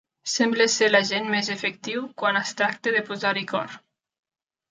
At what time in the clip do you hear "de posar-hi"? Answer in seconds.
2.97-3.47